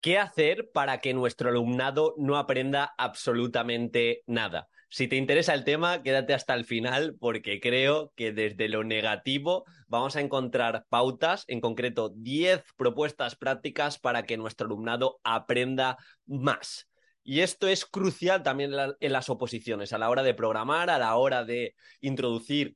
¿Qué 0.00 0.16
hacer 0.16 0.70
para 0.72 0.98
que 1.00 1.12
nuestro 1.12 1.50
alumnado 1.50 2.14
no 2.16 2.38
aprenda 2.38 2.94
absolutamente 2.96 4.22
nada? 4.26 4.70
Si 4.88 5.08
te 5.08 5.16
interesa 5.16 5.52
el 5.52 5.62
tema, 5.62 6.02
quédate 6.02 6.32
hasta 6.32 6.54
el 6.54 6.64
final 6.64 7.16
porque 7.20 7.60
creo 7.60 8.10
que 8.16 8.32
desde 8.32 8.70
lo 8.70 8.82
negativo 8.82 9.66
vamos 9.88 10.16
a 10.16 10.22
encontrar 10.22 10.86
pautas, 10.88 11.44
en 11.48 11.60
concreto 11.60 12.14
10 12.16 12.64
propuestas 12.78 13.36
prácticas 13.36 13.98
para 13.98 14.22
que 14.22 14.38
nuestro 14.38 14.66
alumnado 14.66 15.20
aprenda 15.22 15.98
más. 16.24 16.88
Y 17.22 17.40
esto 17.40 17.68
es 17.68 17.84
crucial 17.84 18.42
también 18.42 18.72
en 19.00 19.12
las 19.12 19.28
oposiciones, 19.28 19.92
a 19.92 19.98
la 19.98 20.08
hora 20.08 20.22
de 20.22 20.32
programar, 20.32 20.88
a 20.88 20.98
la 20.98 21.14
hora 21.16 21.44
de 21.44 21.74
introducir 22.00 22.74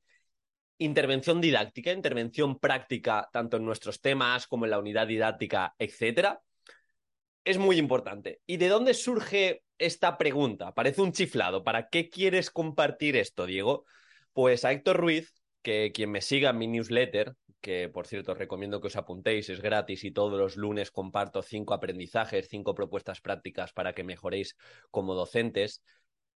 intervención 0.77 1.41
didáctica, 1.41 1.91
intervención 1.91 2.59
práctica, 2.59 3.27
tanto 3.33 3.57
en 3.57 3.65
nuestros 3.65 3.99
temas 3.99 4.45
como 4.45 4.65
en 4.65 4.71
la 4.71 4.79
unidad 4.79 5.07
didáctica, 5.07 5.73
etcétera 5.79 6.39
es 7.45 7.57
muy 7.57 7.77
importante. 7.77 8.41
¿Y 8.45 8.57
de 8.57 8.67
dónde 8.67 8.93
surge 8.93 9.63
esta 9.77 10.17
pregunta? 10.17 10.73
Parece 10.73 11.01
un 11.01 11.13
chiflado. 11.13 11.63
¿Para 11.63 11.89
qué 11.89 12.09
quieres 12.09 12.49
compartir 12.51 13.15
esto, 13.15 13.45
Diego? 13.45 13.85
Pues 14.33 14.65
a 14.65 14.71
Héctor 14.71 14.97
Ruiz, 14.97 15.33
que 15.61 15.91
quien 15.93 16.11
me 16.11 16.21
siga 16.21 16.49
en 16.49 16.57
mi 16.57 16.67
newsletter, 16.67 17.35
que 17.61 17.89
por 17.89 18.07
cierto 18.07 18.33
os 18.33 18.37
recomiendo 18.37 18.81
que 18.81 18.87
os 18.87 18.95
apuntéis, 18.95 19.49
es 19.49 19.61
gratis 19.61 20.03
y 20.03 20.11
todos 20.11 20.37
los 20.37 20.57
lunes 20.57 20.91
comparto 20.91 21.41
cinco 21.41 21.73
aprendizajes, 21.73 22.47
cinco 22.49 22.75
propuestas 22.75 23.21
prácticas 23.21 23.73
para 23.73 23.93
que 23.93 24.03
mejoréis 24.03 24.55
como 24.91 25.15
docentes, 25.15 25.81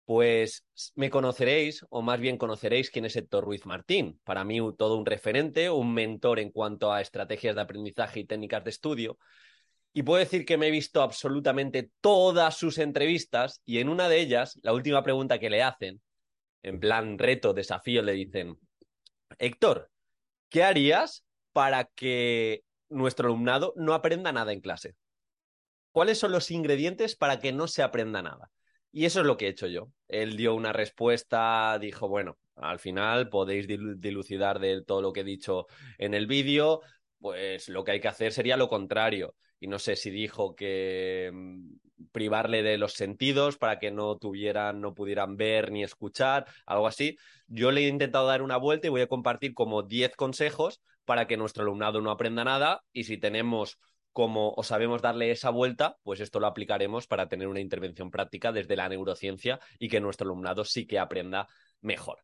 pues 0.05 0.65
me 0.93 1.09
conoceréis, 1.09 1.83
o 1.89 2.03
más 2.03 2.19
bien 2.19 2.37
conoceréis 2.37 2.91
quién 2.91 3.05
es 3.05 3.15
Héctor 3.15 3.43
Ruiz 3.43 3.65
Martín. 3.65 4.19
Para 4.23 4.43
mí 4.43 4.59
todo 4.77 4.97
un 4.97 5.05
referente, 5.05 5.69
un 5.69 5.93
mentor 5.93 6.39
en 6.39 6.51
cuanto 6.51 6.93
a 6.93 7.01
estrategias 7.01 7.55
de 7.55 7.61
aprendizaje 7.61 8.19
y 8.19 8.25
técnicas 8.25 8.63
de 8.63 8.69
estudio. 8.69 9.17
Y 9.97 10.03
puedo 10.03 10.19
decir 10.19 10.43
que 10.43 10.57
me 10.57 10.67
he 10.67 10.71
visto 10.71 11.01
absolutamente 11.01 11.89
todas 12.01 12.57
sus 12.57 12.79
entrevistas 12.79 13.61
y 13.63 13.79
en 13.79 13.87
una 13.87 14.09
de 14.09 14.19
ellas, 14.19 14.59
la 14.61 14.73
última 14.73 15.01
pregunta 15.03 15.39
que 15.39 15.49
le 15.49 15.63
hacen, 15.63 16.01
en 16.63 16.81
plan 16.81 17.17
reto, 17.17 17.53
desafío, 17.53 18.01
le 18.01 18.11
dicen, 18.11 18.59
Héctor, 19.39 19.89
¿qué 20.49 20.63
harías 20.63 21.23
para 21.53 21.85
que 21.85 22.65
nuestro 22.89 23.29
alumnado 23.29 23.71
no 23.77 23.93
aprenda 23.93 24.33
nada 24.33 24.51
en 24.51 24.59
clase? 24.59 24.97
¿Cuáles 25.93 26.17
son 26.17 26.33
los 26.33 26.51
ingredientes 26.51 27.15
para 27.15 27.39
que 27.39 27.53
no 27.53 27.69
se 27.69 27.81
aprenda 27.81 28.21
nada? 28.21 28.51
Y 28.91 29.05
eso 29.05 29.21
es 29.21 29.25
lo 29.25 29.37
que 29.37 29.45
he 29.45 29.51
hecho 29.51 29.67
yo. 29.67 29.87
Él 30.09 30.35
dio 30.35 30.55
una 30.55 30.73
respuesta, 30.73 31.79
dijo, 31.79 32.09
bueno, 32.09 32.37
al 32.57 32.79
final 32.79 33.29
podéis 33.29 33.65
dilucidar 33.65 34.59
de 34.59 34.83
todo 34.83 35.01
lo 35.01 35.13
que 35.13 35.21
he 35.21 35.23
dicho 35.23 35.67
en 35.97 36.13
el 36.13 36.27
vídeo, 36.27 36.81
pues 37.17 37.69
lo 37.69 37.85
que 37.85 37.91
hay 37.93 38.01
que 38.01 38.09
hacer 38.09 38.33
sería 38.33 38.57
lo 38.57 38.67
contrario 38.67 39.35
y 39.59 39.67
no 39.67 39.79
sé 39.79 39.95
si 39.95 40.09
dijo 40.09 40.55
que 40.55 41.31
mm, 41.33 41.75
privarle 42.11 42.63
de 42.63 42.77
los 42.77 42.93
sentidos 42.93 43.57
para 43.57 43.79
que 43.79 43.91
no 43.91 44.17
tuvieran, 44.17 44.81
no 44.81 44.93
pudieran 44.93 45.37
ver 45.37 45.71
ni 45.71 45.83
escuchar, 45.83 46.45
algo 46.65 46.87
así. 46.87 47.17
Yo 47.47 47.71
le 47.71 47.81
he 47.81 47.87
intentado 47.87 48.27
dar 48.27 48.41
una 48.41 48.57
vuelta 48.57 48.87
y 48.87 48.89
voy 48.89 49.01
a 49.01 49.07
compartir 49.07 49.53
como 49.53 49.83
10 49.83 50.15
consejos 50.15 50.81
para 51.05 51.27
que 51.27 51.37
nuestro 51.37 51.63
alumnado 51.63 52.01
no 52.01 52.11
aprenda 52.11 52.43
nada 52.43 52.83
y 52.91 53.05
si 53.05 53.17
tenemos 53.17 53.79
como 54.11 54.53
o 54.55 54.63
sabemos 54.63 55.01
darle 55.01 55.31
esa 55.31 55.49
vuelta, 55.49 55.97
pues 56.03 56.21
esto 56.21 56.39
lo 56.39 56.47
aplicaremos 56.47 57.05
para 57.05 57.27
tener 57.27 57.49
una 57.49 57.59
intervención 57.59 58.11
práctica 58.11 58.53
desde 58.53 58.77
la 58.77 58.87
neurociencia 58.87 59.59
y 59.77 59.89
que 59.89 59.99
nuestro 59.99 60.25
alumnado 60.25 60.63
sí 60.63 60.87
que 60.87 60.99
aprenda 60.99 61.47
mejor. 61.81 62.19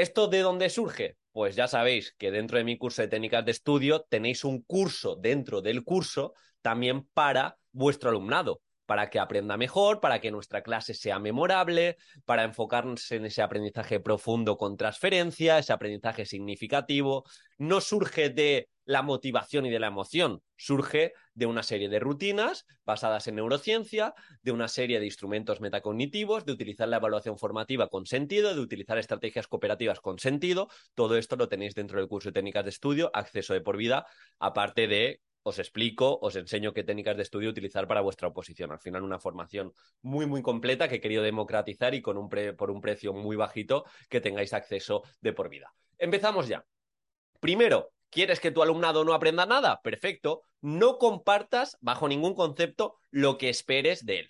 ¿Esto 0.00 0.28
de 0.28 0.40
dónde 0.40 0.70
surge? 0.70 1.18
Pues 1.30 1.56
ya 1.56 1.68
sabéis 1.68 2.14
que 2.16 2.30
dentro 2.30 2.56
de 2.56 2.64
mi 2.64 2.78
curso 2.78 3.02
de 3.02 3.08
técnicas 3.08 3.44
de 3.44 3.50
estudio 3.50 4.06
tenéis 4.08 4.44
un 4.44 4.62
curso 4.62 5.14
dentro 5.14 5.60
del 5.60 5.84
curso 5.84 6.32
también 6.62 7.06
para 7.12 7.58
vuestro 7.70 8.08
alumnado, 8.08 8.62
para 8.86 9.10
que 9.10 9.18
aprenda 9.18 9.58
mejor, 9.58 10.00
para 10.00 10.18
que 10.18 10.30
nuestra 10.30 10.62
clase 10.62 10.94
sea 10.94 11.18
memorable, 11.18 11.98
para 12.24 12.44
enfocarnos 12.44 13.12
en 13.12 13.26
ese 13.26 13.42
aprendizaje 13.42 14.00
profundo 14.00 14.56
con 14.56 14.78
transferencia, 14.78 15.58
ese 15.58 15.74
aprendizaje 15.74 16.24
significativo. 16.24 17.24
No 17.58 17.82
surge 17.82 18.30
de 18.30 18.70
la 18.90 19.02
motivación 19.02 19.66
y 19.66 19.70
de 19.70 19.78
la 19.78 19.86
emoción, 19.86 20.42
surge 20.56 21.12
de 21.34 21.46
una 21.46 21.62
serie 21.62 21.88
de 21.88 22.00
rutinas 22.00 22.66
basadas 22.84 23.28
en 23.28 23.36
neurociencia, 23.36 24.14
de 24.42 24.50
una 24.50 24.66
serie 24.66 24.98
de 24.98 25.06
instrumentos 25.06 25.60
metacognitivos, 25.60 26.44
de 26.44 26.50
utilizar 26.50 26.88
la 26.88 26.96
evaluación 26.96 27.38
formativa 27.38 27.86
con 27.86 28.04
sentido, 28.04 28.52
de 28.52 28.60
utilizar 28.60 28.98
estrategias 28.98 29.46
cooperativas 29.46 30.00
con 30.00 30.18
sentido. 30.18 30.68
Todo 30.96 31.16
esto 31.16 31.36
lo 31.36 31.48
tenéis 31.48 31.76
dentro 31.76 32.00
del 32.00 32.08
curso 32.08 32.30
de 32.30 32.32
técnicas 32.32 32.64
de 32.64 32.70
estudio, 32.70 33.12
acceso 33.14 33.54
de 33.54 33.60
por 33.60 33.76
vida, 33.76 34.06
aparte 34.40 34.88
de 34.88 35.20
os 35.44 35.60
explico, 35.60 36.18
os 36.20 36.34
enseño 36.34 36.74
qué 36.74 36.82
técnicas 36.82 37.16
de 37.16 37.22
estudio 37.22 37.48
utilizar 37.48 37.86
para 37.86 38.00
vuestra 38.00 38.26
oposición. 38.26 38.72
Al 38.72 38.80
final, 38.80 39.04
una 39.04 39.20
formación 39.20 39.72
muy, 40.02 40.26
muy 40.26 40.42
completa 40.42 40.88
que 40.88 40.96
he 40.96 41.00
querido 41.00 41.22
democratizar 41.22 41.94
y 41.94 42.02
con 42.02 42.18
un 42.18 42.28
por 42.28 42.72
un 42.72 42.80
precio 42.80 43.12
muy 43.12 43.36
bajito 43.36 43.84
que 44.08 44.20
tengáis 44.20 44.52
acceso 44.52 45.04
de 45.20 45.32
por 45.32 45.48
vida. 45.48 45.72
Empezamos 45.96 46.48
ya. 46.48 46.66
Primero, 47.38 47.92
¿quieres 48.10 48.40
que 48.40 48.50
tu 48.50 48.62
alumnado 48.62 49.04
no 49.04 49.14
aprenda 49.14 49.46
nada? 49.46 49.80
Perfecto. 49.82 50.42
No 50.60 50.98
compartas 50.98 51.78
bajo 51.80 52.08
ningún 52.08 52.34
concepto 52.34 52.96
lo 53.10 53.38
que 53.38 53.48
esperes 53.48 54.04
de 54.04 54.20
él. 54.20 54.28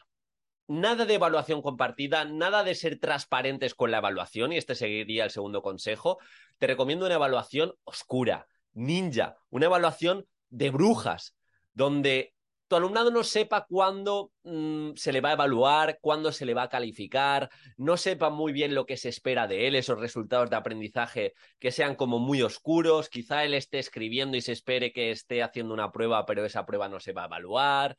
Nada 0.68 1.04
de 1.04 1.14
evaluación 1.14 1.62
compartida, 1.62 2.24
nada 2.24 2.62
de 2.62 2.76
ser 2.76 3.00
transparentes 3.00 3.74
con 3.74 3.90
la 3.90 3.98
evaluación, 3.98 4.52
y 4.52 4.56
este 4.56 4.76
seguiría 4.76 5.24
el 5.24 5.30
segundo 5.30 5.62
consejo. 5.62 6.18
Te 6.58 6.68
recomiendo 6.68 7.06
una 7.06 7.16
evaluación 7.16 7.74
oscura, 7.82 8.46
ninja, 8.72 9.36
una 9.48 9.66
evaluación 9.66 10.26
de 10.48 10.70
brujas, 10.70 11.36
donde 11.72 12.34
tu 12.70 12.76
alumnado 12.76 13.10
no 13.10 13.24
sepa 13.24 13.66
cuándo 13.68 14.30
mm, 14.44 14.92
se 14.94 15.12
le 15.12 15.20
va 15.20 15.30
a 15.30 15.32
evaluar, 15.32 15.98
cuándo 16.00 16.30
se 16.30 16.46
le 16.46 16.54
va 16.54 16.62
a 16.62 16.68
calificar, 16.68 17.50
no 17.76 17.96
sepa 17.96 18.30
muy 18.30 18.52
bien 18.52 18.76
lo 18.76 18.86
que 18.86 18.96
se 18.96 19.08
espera 19.08 19.48
de 19.48 19.66
él, 19.66 19.74
esos 19.74 19.98
resultados 19.98 20.50
de 20.50 20.56
aprendizaje 20.56 21.34
que 21.58 21.72
sean 21.72 21.96
como 21.96 22.20
muy 22.20 22.42
oscuros, 22.42 23.08
quizá 23.08 23.44
él 23.44 23.54
esté 23.54 23.80
escribiendo 23.80 24.36
y 24.36 24.40
se 24.40 24.52
espere 24.52 24.92
que 24.92 25.10
esté 25.10 25.42
haciendo 25.42 25.74
una 25.74 25.90
prueba, 25.90 26.24
pero 26.26 26.44
esa 26.44 26.64
prueba 26.64 26.88
no 26.88 27.00
se 27.00 27.12
va 27.12 27.22
a 27.22 27.26
evaluar. 27.26 27.96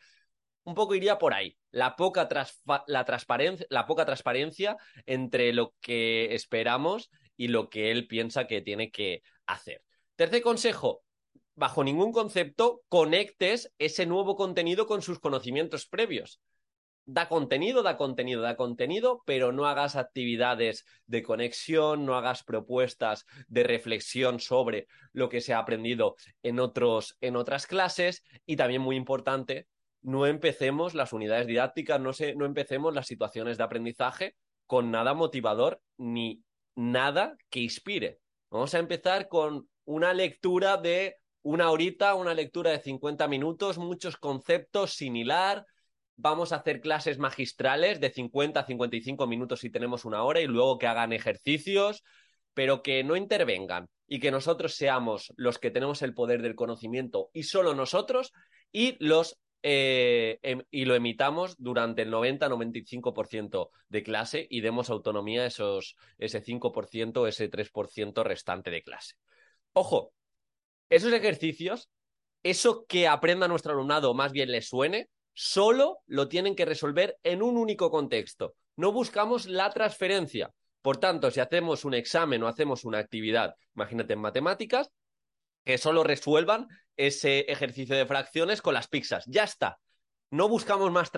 Un 0.64 0.74
poco 0.74 0.96
iría 0.96 1.18
por 1.18 1.34
ahí, 1.34 1.58
la 1.72 1.98
poca, 1.98 2.30
la, 2.66 3.06
la 3.68 3.86
poca 3.88 4.06
transparencia 4.06 4.78
entre 5.06 5.52
lo 5.52 5.76
que 5.82 6.34
esperamos 6.34 7.12
y 7.36 7.50
lo 7.50 7.70
que 7.70 7.92
él 7.92 8.08
piensa 8.08 8.48
que 8.48 8.62
tiene 8.62 8.90
que 8.90 9.22
hacer. 9.46 9.84
Tercer 10.16 10.42
consejo, 10.42 11.04
bajo 11.56 11.84
ningún 11.84 12.12
concepto 12.12 12.82
conectes 12.90 13.74
ese 13.78 14.06
nuevo 14.06 14.36
contenido 14.36 14.88
con 14.88 15.02
sus 15.02 15.20
conocimientos 15.20 15.86
previos. 15.86 16.42
Da 17.06 17.28
contenido, 17.28 17.82
da 17.82 17.98
contenido, 17.98 18.42
da 18.42 18.56
contenido, 18.56 19.24
pero 19.26 19.52
no 19.52 19.66
hagas 19.66 19.96
actividades 19.96 20.86
de 21.08 21.24
conexión, 21.24 22.06
no 22.06 22.16
hagas 22.16 22.44
propuestas 22.44 23.26
de 23.48 23.64
reflexión 23.64 24.40
sobre 24.40 24.88
lo 25.12 25.28
que 25.28 25.42
se 25.42 25.54
ha 25.54 25.60
aprendido 25.60 26.16
en, 26.44 26.60
otros, 26.60 27.18
en 27.20 27.36
otras 27.36 27.66
clases 27.66 28.24
y 28.46 28.56
también 28.56 28.82
muy 28.82 28.96
importante, 28.96 29.68
no 30.02 30.26
empecemos 30.26 30.94
las 30.94 31.14
unidades 31.14 31.48
didácticas, 31.48 32.00
no, 32.00 32.12
no 32.36 32.46
empecemos 32.46 32.94
las 32.94 33.08
situaciones 33.08 33.58
de 33.58 33.64
aprendizaje 33.64 34.36
con 34.66 34.92
nada 34.92 35.14
motivador 35.14 35.82
ni 35.98 36.44
nada 36.76 37.36
que 37.50 37.60
inspire. 37.60 38.20
Vamos 38.50 38.74
a 38.74 38.80
empezar 38.80 39.28
con 39.28 39.70
una 39.86 40.14
lectura 40.14 40.78
de 40.78 41.18
una 41.44 41.72
horita, 41.72 42.16
una 42.16 42.34
lectura 42.34 42.72
de 42.72 42.80
50 42.80 43.28
minutos, 43.28 43.78
muchos 43.78 44.18
conceptos, 44.18 44.94
sin 44.94 45.16
hilar. 45.16 45.66
Vamos 46.16 46.52
a 46.52 46.58
hacer 46.58 46.82
clases 46.82 47.18
magistrales 47.18 48.00
de 48.00 48.12
50 48.12 48.60
a 48.60 48.66
55 48.66 49.28
minutos 49.28 49.60
si 49.62 49.70
tenemos 49.70 50.06
una 50.06 50.24
hora 50.24 50.42
y 50.42 50.48
luego 50.48 50.78
que 50.78 50.88
hagan 50.88 51.14
ejercicios, 51.14 52.04
pero 52.54 52.84
que 52.84 53.04
no 53.04 53.16
intervengan 53.16 53.88
y 54.08 54.20
que 54.20 54.30
nosotros 54.30 54.76
seamos 54.76 55.34
los 55.36 55.58
que 55.58 55.72
tenemos 55.72 56.02
el 56.02 56.14
poder 56.14 56.42
del 56.42 56.56
conocimiento 56.56 57.30
y 57.34 57.44
solo 57.44 57.74
nosotros 57.74 58.34
y 58.72 58.98
los 59.04 59.40
eh, 59.64 60.40
em, 60.42 60.64
y 60.72 60.86
lo 60.86 60.96
emitamos 60.96 61.56
durante 61.58 62.02
el 62.02 62.12
90-95% 62.12 63.70
de 63.90 64.04
clase 64.04 64.48
y 64.50 64.62
demos 64.62 64.90
autonomía 64.90 65.44
a 65.44 65.46
esos, 65.46 65.96
ese 66.18 66.42
5%, 66.42 67.28
ese 67.28 67.50
3% 67.50 68.24
restante 68.24 68.72
de 68.72 68.82
clase. 68.82 69.16
Ojo, 69.74 70.14
esos 70.92 71.14
ejercicios, 71.14 71.90
eso 72.44 72.86
que 72.86 73.08
aprenda 73.08 73.48
nuestro 73.48 73.72
alumnado 73.72 74.14
más 74.14 74.34
bien 74.34 74.52
le 74.52 74.62
suene, 74.62 75.10
solo 75.34 76.00
lo 76.06 76.28
tienen 76.28 76.56
que 76.56 76.66
resolver 76.66 77.18
en 77.24 77.42
un 77.42 77.58
único 77.58 77.90
contexto. 77.90 78.56
No 78.76 78.92
buscamos 78.92 79.46
la 79.46 79.70
transferencia. 79.70 80.52
Por 80.82 80.98
tanto, 80.98 81.32
si 81.32 81.40
hacemos 81.40 81.86
un 81.86 81.94
examen 81.94 82.44
o 82.44 82.48
hacemos 82.48 82.84
una 82.84 83.00
actividad, 83.00 83.56
imagínate 83.74 84.14
en 84.14 84.20
matemáticas, 84.20 84.92
que 85.64 85.78
solo 85.78 86.04
resuelvan 86.04 86.68
ese 86.98 87.42
ejercicio 87.42 87.96
de 87.96 88.06
fracciones 88.06 88.62
con 88.62 88.74
las 88.74 88.88
pizzas. 88.88 89.24
Ya 89.28 89.46
está. 89.46 89.80
No 90.32 90.48
buscamos 90.48 90.92
más, 90.92 91.12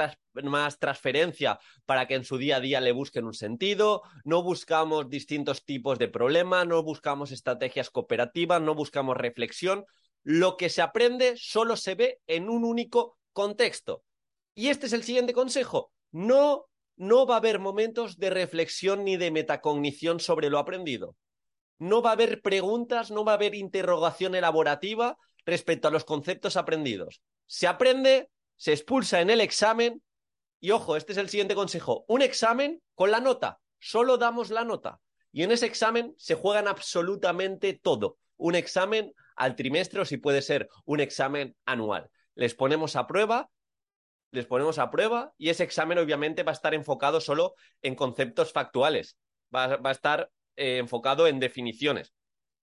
más, 0.44 0.80
transferencia 0.80 1.60
para 1.86 2.08
que 2.08 2.16
en 2.16 2.26
su 2.26 2.40
día 2.40 2.58
a 2.58 2.60
día 2.60 2.82
le 2.82 2.92
busquen 2.92 3.26
un 3.26 3.36
sentido, 3.36 4.02
no 4.26 4.42
buscamos 4.42 5.08
distintos 5.08 5.64
tipos 5.64 6.00
de 6.00 6.08
problemas, 6.08 6.66
no 6.66 6.82
buscamos 6.82 7.32
estrategias 7.32 7.92
cooperativas, 7.92 8.60
no 8.60 8.74
buscamos 8.74 9.16
reflexión. 9.16 9.86
Lo 10.24 10.58
que 10.58 10.70
se 10.70 10.82
aprende 10.82 11.36
solo 11.38 11.78
se 11.78 11.94
ve 11.94 12.22
en 12.26 12.50
un 12.50 12.66
único 12.66 13.20
contexto. 13.34 14.04
Y 14.56 14.70
este 14.70 14.88
es 14.88 14.94
el 14.94 15.04
siguiente 15.04 15.34
consejo. 15.34 15.92
No, 16.12 16.66
no 16.96 17.28
va 17.28 17.36
a 17.36 17.38
haber 17.38 17.60
momentos 17.60 18.18
de 18.18 18.32
reflexión 18.32 19.04
ni 19.04 19.18
de 19.18 19.30
metacognición 19.30 20.20
sobre 20.20 20.50
lo 20.50 20.58
aprendido. 20.58 21.16
No 21.78 22.02
va 22.02 22.12
a 22.12 22.14
haber 22.14 22.42
preguntas, 22.42 23.12
no 23.12 23.24
va 23.26 23.34
a 23.34 23.36
haber 23.36 23.54
interrogación 23.54 24.34
elaborativa 24.34 25.18
respecto 25.46 25.88
a 25.88 25.92
los 25.92 26.04
conceptos 26.04 26.58
aprendidos. 26.58 27.22
Se 27.46 27.68
aprende, 27.68 28.30
se 28.64 28.72
expulsa 28.72 29.20
en 29.20 29.30
el 29.30 29.42
examen 29.42 30.02
y 30.62 30.72
ojo, 30.72 30.96
este 30.96 31.12
es 31.12 31.18
el 31.18 31.28
siguiente 31.28 31.54
consejo. 31.54 32.06
Un 32.08 32.22
examen 32.22 32.82
con 32.96 33.12
la 33.12 33.20
nota. 33.20 33.60
Solo 33.78 34.18
damos 34.18 34.52
la 34.52 34.64
nota. 34.64 35.02
Y 35.34 35.44
en 35.44 35.52
ese 35.52 35.66
examen 35.66 36.16
se 36.18 36.36
juegan 36.36 36.70
absolutamente 36.70 37.74
todo. 37.74 38.20
Un 38.38 38.56
examen 38.56 39.14
al 39.36 39.58
trimestre 39.58 40.00
o 40.00 40.06
si 40.06 40.16
puede 40.16 40.42
ser 40.42 40.70
un 40.86 41.02
examen 41.02 41.58
anual. 41.66 42.10
Les 42.36 42.56
ponemos 42.56 42.96
a 42.96 43.06
prueba, 43.06 43.50
les 44.32 44.46
ponemos 44.46 44.80
a 44.80 44.90
prueba 44.90 45.34
y 45.38 45.50
ese 45.50 45.66
examen 45.66 45.98
obviamente 45.98 46.44
va 46.44 46.54
a 46.54 46.56
estar 46.56 46.74
enfocado 46.74 47.20
solo 47.20 47.56
en 47.82 47.96
conceptos 47.96 48.54
factuales. 48.54 49.18
Va, 49.54 49.78
a 49.84 49.92
estar 49.92 50.32
eh, 50.56 50.78
enfocado 50.78 51.28
en 51.28 51.42
definiciones. 51.42 52.14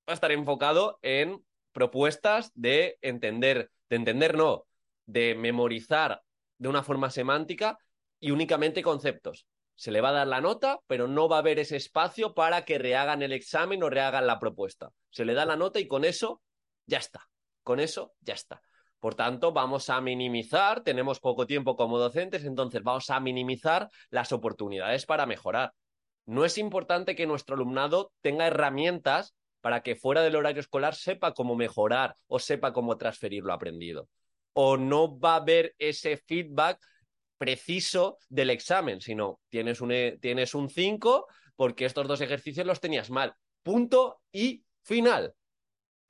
Va 0.08 0.12
a 0.12 0.14
estar 0.14 0.32
enfocado 0.32 0.98
en 1.02 1.44
propuestas 1.72 2.52
de 2.54 2.96
entender, 3.02 3.70
de 3.90 3.96
entender 3.96 4.34
no, 4.34 4.64
de 5.12 5.34
memorizar 5.34 6.22
de 6.58 6.68
una 6.68 6.82
forma 6.82 7.10
semántica 7.10 7.78
y 8.18 8.30
únicamente 8.30 8.82
conceptos. 8.82 9.46
Se 9.74 9.90
le 9.90 10.00
va 10.00 10.10
a 10.10 10.12
dar 10.12 10.26
la 10.26 10.40
nota, 10.40 10.80
pero 10.86 11.08
no 11.08 11.28
va 11.28 11.36
a 11.36 11.38
haber 11.38 11.58
ese 11.58 11.76
espacio 11.76 12.34
para 12.34 12.64
que 12.64 12.78
rehagan 12.78 13.22
el 13.22 13.32
examen 13.32 13.82
o 13.82 13.88
rehagan 13.88 14.26
la 14.26 14.38
propuesta. 14.38 14.90
Se 15.08 15.24
le 15.24 15.34
da 15.34 15.46
la 15.46 15.56
nota 15.56 15.80
y 15.80 15.88
con 15.88 16.04
eso 16.04 16.42
ya 16.86 16.98
está. 16.98 17.28
Con 17.62 17.80
eso 17.80 18.12
ya 18.20 18.34
está. 18.34 18.62
Por 18.98 19.14
tanto, 19.14 19.52
vamos 19.52 19.88
a 19.88 20.00
minimizar, 20.02 20.82
tenemos 20.82 21.20
poco 21.20 21.46
tiempo 21.46 21.74
como 21.74 21.98
docentes, 21.98 22.44
entonces 22.44 22.82
vamos 22.82 23.08
a 23.08 23.18
minimizar 23.20 23.88
las 24.10 24.32
oportunidades 24.32 25.06
para 25.06 25.24
mejorar. 25.24 25.72
No 26.26 26.44
es 26.44 26.58
importante 26.58 27.16
que 27.16 27.26
nuestro 27.26 27.54
alumnado 27.54 28.12
tenga 28.20 28.46
herramientas 28.46 29.34
para 29.62 29.82
que 29.82 29.96
fuera 29.96 30.20
del 30.20 30.36
horario 30.36 30.60
escolar 30.60 30.94
sepa 30.94 31.32
cómo 31.32 31.56
mejorar 31.56 32.16
o 32.26 32.38
sepa 32.38 32.74
cómo 32.74 32.98
transferir 32.98 33.44
lo 33.44 33.54
aprendido. 33.54 34.08
O 34.52 34.76
no 34.76 35.18
va 35.18 35.34
a 35.34 35.36
haber 35.36 35.74
ese 35.78 36.16
feedback 36.16 36.78
preciso 37.38 38.18
del 38.28 38.50
examen, 38.50 39.00
sino 39.00 39.40
tienes 39.48 39.80
un, 39.80 39.92
e, 39.92 40.18
tienes 40.20 40.54
un 40.54 40.68
5 40.68 41.26
porque 41.56 41.86
estos 41.86 42.06
dos 42.06 42.20
ejercicios 42.20 42.66
los 42.66 42.80
tenías 42.80 43.10
mal. 43.10 43.34
Punto 43.62 44.20
y 44.32 44.64
final. 44.82 45.34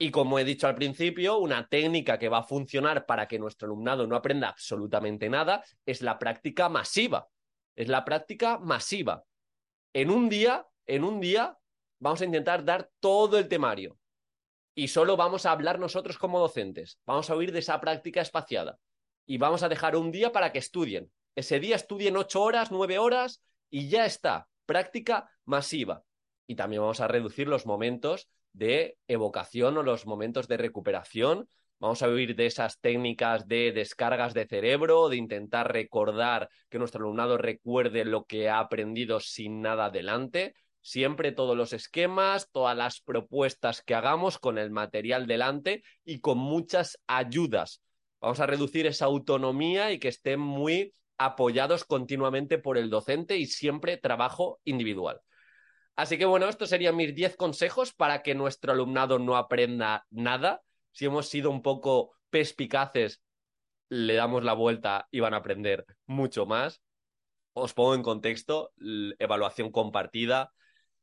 Y 0.02 0.10
como 0.10 0.38
he 0.38 0.44
dicho 0.44 0.66
al 0.66 0.74
principio, 0.74 1.36
una 1.38 1.68
técnica 1.68 2.18
que 2.18 2.30
va 2.30 2.38
a 2.38 2.42
funcionar 2.42 3.04
para 3.04 3.28
que 3.28 3.38
nuestro 3.38 3.66
alumnado 3.66 4.06
no 4.06 4.16
aprenda 4.16 4.48
absolutamente 4.48 5.28
nada 5.28 5.62
es 5.84 6.00
la 6.00 6.18
práctica 6.18 6.68
masiva. 6.68 7.28
Es 7.76 7.88
la 7.88 8.04
práctica 8.04 8.58
masiva. 8.58 9.22
En 9.92 10.10
un 10.10 10.28
día, 10.28 10.66
en 10.86 11.04
un 11.04 11.20
día, 11.20 11.56
vamos 11.98 12.22
a 12.22 12.24
intentar 12.24 12.64
dar 12.64 12.90
todo 12.98 13.38
el 13.38 13.46
temario. 13.46 13.99
Y 14.80 14.88
solo 14.88 15.18
vamos 15.18 15.44
a 15.44 15.50
hablar 15.50 15.78
nosotros 15.78 16.16
como 16.16 16.40
docentes. 16.40 16.98
Vamos 17.04 17.28
a 17.28 17.34
oír 17.34 17.52
de 17.52 17.58
esa 17.58 17.78
práctica 17.82 18.22
espaciada. 18.22 18.78
Y 19.26 19.36
vamos 19.36 19.62
a 19.62 19.68
dejar 19.68 19.94
un 19.94 20.10
día 20.10 20.32
para 20.32 20.52
que 20.52 20.58
estudien. 20.58 21.12
Ese 21.34 21.60
día 21.60 21.76
estudien 21.76 22.16
ocho 22.16 22.40
horas, 22.42 22.70
nueve 22.70 22.98
horas 22.98 23.42
y 23.68 23.90
ya 23.90 24.06
está. 24.06 24.48
Práctica 24.64 25.30
masiva. 25.44 26.02
Y 26.46 26.54
también 26.54 26.80
vamos 26.80 27.00
a 27.00 27.08
reducir 27.08 27.46
los 27.46 27.66
momentos 27.66 28.30
de 28.54 28.96
evocación 29.06 29.76
o 29.76 29.82
los 29.82 30.06
momentos 30.06 30.48
de 30.48 30.56
recuperación. 30.56 31.46
Vamos 31.78 32.02
a 32.02 32.08
oír 32.08 32.34
de 32.34 32.46
esas 32.46 32.80
técnicas 32.80 33.46
de 33.46 33.72
descargas 33.72 34.32
de 34.32 34.46
cerebro, 34.46 35.10
de 35.10 35.16
intentar 35.16 35.70
recordar 35.70 36.48
que 36.70 36.78
nuestro 36.78 37.04
alumnado 37.04 37.36
recuerde 37.36 38.06
lo 38.06 38.24
que 38.24 38.48
ha 38.48 38.60
aprendido 38.60 39.20
sin 39.20 39.60
nada 39.60 39.84
adelante 39.84 40.54
siempre 40.82 41.32
todos 41.32 41.56
los 41.56 41.72
esquemas, 41.72 42.50
todas 42.50 42.76
las 42.76 43.00
propuestas 43.00 43.82
que 43.82 43.94
hagamos 43.94 44.38
con 44.38 44.58
el 44.58 44.70
material 44.70 45.26
delante 45.26 45.82
y 46.04 46.20
con 46.20 46.38
muchas 46.38 46.98
ayudas. 47.06 47.82
Vamos 48.20 48.40
a 48.40 48.46
reducir 48.46 48.86
esa 48.86 49.06
autonomía 49.06 49.92
y 49.92 49.98
que 49.98 50.08
estén 50.08 50.40
muy 50.40 50.94
apoyados 51.18 51.84
continuamente 51.84 52.58
por 52.58 52.78
el 52.78 52.90
docente 52.90 53.36
y 53.36 53.46
siempre 53.46 53.96
trabajo 53.96 54.60
individual. 54.64 55.20
Así 55.96 56.16
que 56.16 56.24
bueno, 56.24 56.48
estos 56.48 56.70
serían 56.70 56.96
mis 56.96 57.14
10 57.14 57.36
consejos 57.36 57.92
para 57.92 58.22
que 58.22 58.34
nuestro 58.34 58.72
alumnado 58.72 59.18
no 59.18 59.36
aprenda 59.36 60.06
nada. 60.10 60.62
Si 60.92 61.04
hemos 61.04 61.28
sido 61.28 61.50
un 61.50 61.60
poco 61.62 62.12
perspicaces, 62.30 63.22
le 63.90 64.14
damos 64.14 64.44
la 64.44 64.54
vuelta 64.54 65.08
y 65.10 65.20
van 65.20 65.34
a 65.34 65.38
aprender 65.38 65.84
mucho 66.06 66.46
más. 66.46 66.80
Os 67.52 67.74
pongo 67.74 67.94
en 67.94 68.02
contexto, 68.02 68.72
evaluación 69.18 69.70
compartida, 69.70 70.52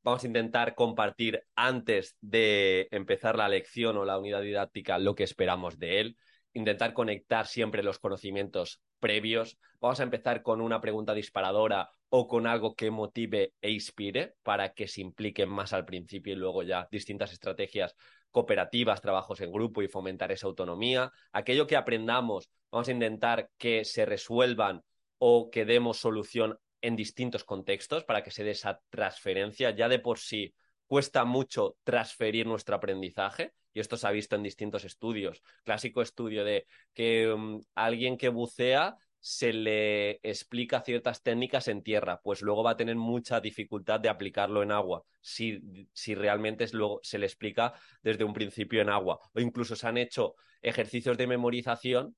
Vamos 0.03 0.23
a 0.23 0.27
intentar 0.27 0.75
compartir 0.75 1.43
antes 1.55 2.15
de 2.21 2.87
empezar 2.91 3.37
la 3.37 3.49
lección 3.49 3.97
o 3.97 4.05
la 4.05 4.17
unidad 4.17 4.41
didáctica 4.41 4.99
lo 4.99 5.15
que 5.15 5.23
esperamos 5.23 5.77
de 5.79 5.99
él, 5.99 6.17
intentar 6.53 6.93
conectar 6.93 7.45
siempre 7.45 7.83
los 7.83 7.99
conocimientos 7.99 8.81
previos. 8.99 9.57
Vamos 9.79 9.99
a 9.99 10.03
empezar 10.03 10.41
con 10.41 10.61
una 10.61 10.81
pregunta 10.81 11.13
disparadora 11.13 11.89
o 12.09 12.27
con 12.27 12.47
algo 12.47 12.75
que 12.75 12.89
motive 12.89 13.53
e 13.61 13.71
inspire 13.71 14.35
para 14.43 14.73
que 14.73 14.87
se 14.87 15.01
impliquen 15.01 15.49
más 15.49 15.73
al 15.73 15.85
principio 15.85 16.33
y 16.33 16.37
luego 16.37 16.63
ya 16.63 16.87
distintas 16.89 17.33
estrategias 17.33 17.95
cooperativas, 18.31 19.01
trabajos 19.01 19.41
en 19.41 19.51
grupo 19.51 19.81
y 19.81 19.87
fomentar 19.87 20.31
esa 20.31 20.47
autonomía. 20.47 21.11
Aquello 21.31 21.67
que 21.67 21.75
aprendamos, 21.75 22.49
vamos 22.71 22.87
a 22.87 22.91
intentar 22.91 23.49
que 23.57 23.83
se 23.83 24.05
resuelvan 24.05 24.83
o 25.17 25.49
que 25.49 25.65
demos 25.65 25.97
solución 25.97 26.57
en 26.81 26.95
distintos 26.95 27.43
contextos 27.43 28.03
para 28.03 28.23
que 28.23 28.31
se 28.31 28.43
dé 28.43 28.51
esa 28.51 28.81
transferencia. 28.89 29.71
Ya 29.71 29.89
de 29.89 29.99
por 29.99 30.19
sí 30.19 30.53
cuesta 30.87 31.25
mucho 31.25 31.77
transferir 31.83 32.47
nuestro 32.47 32.75
aprendizaje 32.75 33.53
y 33.73 33.79
esto 33.79 33.97
se 33.97 34.07
ha 34.07 34.11
visto 34.11 34.35
en 34.35 34.43
distintos 34.43 34.85
estudios. 34.85 35.43
Clásico 35.63 36.01
estudio 36.01 36.43
de 36.43 36.65
que 36.93 37.31
um, 37.31 37.61
alguien 37.75 38.17
que 38.17 38.29
bucea 38.29 38.95
se 39.19 39.51
le 39.51 40.11
explica 40.23 40.81
ciertas 40.81 41.21
técnicas 41.21 41.67
en 41.67 41.83
tierra, 41.83 42.21
pues 42.23 42.41
luego 42.41 42.63
va 42.63 42.71
a 42.71 42.77
tener 42.77 42.95
mucha 42.95 43.41
dificultad 43.41 43.99
de 43.99 44.09
aplicarlo 44.09 44.63
en 44.63 44.71
agua, 44.71 45.03
si, 45.21 45.59
si 45.93 46.15
realmente 46.15 46.63
es 46.63 46.73
luego, 46.73 46.99
se 47.03 47.17
le 47.17 47.25
explica 47.25 47.73
desde 48.01 48.23
un 48.23 48.33
principio 48.33 48.81
en 48.81 48.89
agua. 48.89 49.19
O 49.33 49.39
incluso 49.39 49.75
se 49.75 49.87
han 49.87 49.97
hecho 49.97 50.35
ejercicios 50.61 51.17
de 51.17 51.27
memorización 51.27 52.15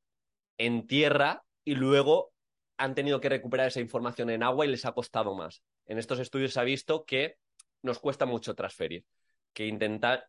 en 0.58 0.88
tierra 0.88 1.44
y 1.64 1.76
luego 1.76 2.32
han 2.80 2.96
tenido 2.96 3.20
que 3.20 3.30
recuperar 3.30 3.68
esa 3.68 3.82
información 3.82 4.30
en 4.30 4.42
agua 4.42 4.66
y 4.66 4.70
les 4.70 4.86
ha 4.86 4.94
costado 4.94 5.36
más. 5.36 5.62
En 5.86 6.00
estos 6.00 6.18
estudios 6.20 6.54
se 6.54 6.62
ha 6.62 6.64
visto 6.64 7.04
que 7.04 7.36
nos 7.84 8.00
cuesta 8.00 8.26
mucho 8.26 8.56
transferir, 8.56 9.06
que, 9.54 9.78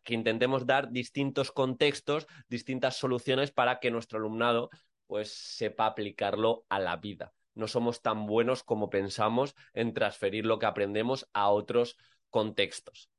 que 0.03 0.13
intentemos 0.13 0.65
dar 0.65 0.91
distintos 0.91 1.51
contextos, 1.51 2.27
distintas 2.49 2.97
soluciones 2.97 3.51
para 3.51 3.79
que 3.79 3.89
nuestro 3.89 4.19
alumnado 4.19 4.69
pues 5.07 5.31
sepa 5.31 5.85
aplicarlo 5.85 6.65
a 6.67 6.79
la 6.79 6.97
vida. 6.97 7.33
No 7.53 7.67
somos 7.67 8.01
tan 8.01 8.25
buenos 8.25 8.63
como 8.63 8.89
pensamos 8.89 9.55
en 9.73 9.93
transferir 9.93 10.45
lo 10.45 10.59
que 10.59 10.65
aprendemos 10.65 11.29
a 11.33 11.49
otros 11.49 11.97
contextos. 12.29 13.09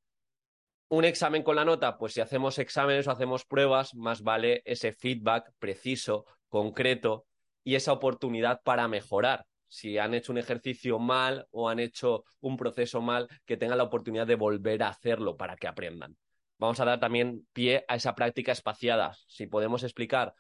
Un 0.89 1.07
examen 1.07 1.43
con 1.43 1.57
la 1.57 1.65
nota, 1.65 1.97
pues 1.97 2.13
si 2.13 2.21
hacemos 2.21 2.59
exámenes 2.59 3.07
o 3.07 3.11
hacemos 3.13 3.47
pruebas, 3.47 3.95
más 3.95 4.23
vale 4.23 4.61
ese 4.67 4.93
feedback 4.93 5.53
preciso, 5.59 6.27
concreto, 6.49 7.25
y 7.65 7.75
esa 7.75 7.93
oportunidad 7.93 8.61
para 8.63 8.89
mejorar. 8.89 9.47
Si 9.69 9.97
han 9.99 10.15
hecho 10.15 10.33
un 10.33 10.39
ejercicio 10.39 10.99
mal 10.99 11.47
o 11.51 11.69
han 11.69 11.79
hecho 11.79 12.25
un 12.41 12.57
proceso 12.57 13.01
mal, 13.01 13.29
que 13.47 13.57
tengan 13.57 13.79
la 13.79 13.85
oportunidad 13.85 14.27
de 14.27 14.35
volver 14.35 14.83
a 14.83 14.89
hacerlo 14.89 15.37
para 15.37 15.57
que 15.57 15.67
aprendan. 15.67 16.17
Vamos 16.59 16.79
a 16.81 16.85
dar 16.85 17.01
también 17.01 17.47
pie 17.53 17.85
a 17.89 17.97
esa 17.97 18.15
práctica 18.15 18.53
espaciada. 18.53 19.17
Si 19.27 19.47
podemos 19.47 19.83
explicar 19.83 20.35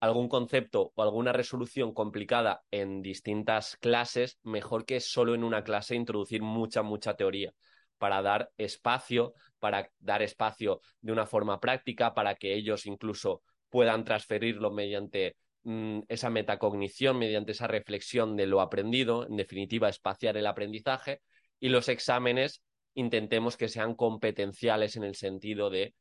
algún 0.00 0.28
concepto 0.28 0.92
o 0.94 1.02
alguna 1.02 1.32
resolución 1.32 1.94
complicada 1.94 2.62
en 2.70 3.00
distintas 3.00 3.76
clases, 3.78 4.38
mejor 4.42 4.84
que 4.84 5.00
solo 5.00 5.34
en 5.34 5.42
una 5.42 5.64
clase 5.64 5.94
introducir 5.94 6.42
mucha, 6.42 6.82
mucha 6.82 7.14
teoría 7.16 7.52
para 7.98 8.20
dar 8.20 8.50
espacio, 8.58 9.32
para 9.58 9.90
dar 9.98 10.20
espacio 10.20 10.80
de 11.00 11.12
una 11.12 11.26
forma 11.26 11.58
práctica, 11.58 12.12
para 12.12 12.34
que 12.34 12.54
ellos 12.54 12.84
incluso 12.84 13.42
puedan 13.70 14.04
transferirlo 14.04 14.70
mediante 14.70 15.36
Mm, 15.64 16.00
esa 16.08 16.28
metacognición 16.28 17.18
mediante 17.18 17.52
esa 17.52 17.66
reflexión 17.66 18.36
de 18.36 18.46
lo 18.46 18.60
aprendido, 18.60 19.26
en 19.26 19.36
definitiva, 19.36 19.88
espaciar 19.88 20.36
el 20.36 20.46
aprendizaje, 20.46 21.22
y 21.58 21.70
los 21.70 21.88
exámenes 21.88 22.62
intentemos 22.92 23.56
que 23.56 23.68
sean 23.68 23.94
competenciales 23.94 24.96
en 24.96 25.04
el 25.04 25.14
sentido 25.14 25.70
de 25.70 25.94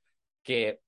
que 0.43 0.79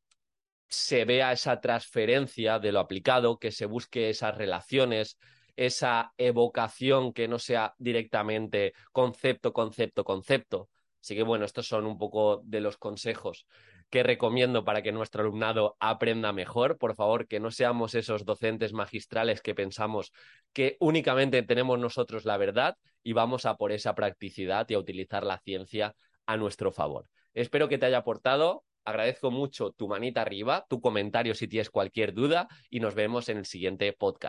se 0.67 1.05
vea 1.05 1.31
esa 1.31 1.61
transferencia 1.61 2.59
de 2.59 2.73
lo 2.73 2.81
aplicado, 2.81 3.39
que 3.39 3.51
se 3.51 3.65
busque 3.65 4.09
esas 4.09 4.37
relaciones, 4.37 5.17
esa 5.55 6.13
evocación 6.17 7.13
que 7.13 7.29
no 7.29 7.39
sea 7.39 7.73
directamente 7.77 8.73
concepto, 8.91 9.53
concepto, 9.53 10.03
concepto. 10.03 10.69
Así 11.01 11.15
que 11.15 11.23
bueno, 11.23 11.45
estos 11.45 11.67
son 11.67 11.85
un 11.85 11.97
poco 11.97 12.41
de 12.43 12.59
los 12.59 12.77
consejos 12.77 13.45
que 13.89 14.03
recomiendo 14.03 14.65
para 14.65 14.81
que 14.81 14.91
nuestro 14.91 15.21
alumnado 15.21 15.75
aprenda 15.79 16.33
mejor. 16.33 16.77
Por 16.77 16.95
favor, 16.95 17.27
que 17.27 17.39
no 17.39 17.51
seamos 17.51 17.95
esos 17.95 18.25
docentes 18.25 18.73
magistrales 18.73 19.41
que 19.41 19.55
pensamos 19.55 20.11
que 20.53 20.77
únicamente 20.79 21.41
tenemos 21.43 21.79
nosotros 21.79 22.25
la 22.25 22.37
verdad 22.37 22.77
y 23.03 23.13
vamos 23.13 23.45
a 23.45 23.55
por 23.55 23.71
esa 23.71 23.95
practicidad 23.95 24.67
y 24.69 24.73
a 24.73 24.79
utilizar 24.79 25.23
la 25.23 25.39
ciencia 25.39 25.95
a 26.25 26.37
nuestro 26.37 26.71
favor. 26.71 27.07
Espero 27.33 27.67
que 27.67 27.77
te 27.77 27.85
haya 27.85 27.99
aportado. 27.99 28.63
Agradezco 28.83 29.31
mucho 29.31 29.71
tu 29.71 29.87
manita 29.87 30.21
arriba, 30.21 30.65
tu 30.69 30.79
comentario 30.79 31.33
si 31.33 31.47
tienes 31.47 31.69
cualquier 31.69 32.13
duda 32.13 32.47
y 32.69 32.79
nos 32.79 32.93
vemos 32.93 33.29
en 33.29 33.37
el 33.37 33.45
siguiente 33.45 33.91
podcast. 33.93 34.23